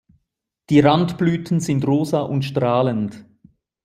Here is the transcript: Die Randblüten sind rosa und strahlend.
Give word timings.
Die 0.71 0.79
Randblüten 0.79 1.59
sind 1.59 1.85
rosa 1.85 2.21
und 2.21 2.43
strahlend. 2.43 3.23